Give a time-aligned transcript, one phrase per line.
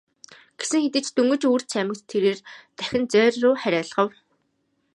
[0.59, 2.39] Гэсэн хэдий ч дөнгөж үүр цаймагц тэрээр
[2.77, 4.09] дахин зоорьруу харайлгав.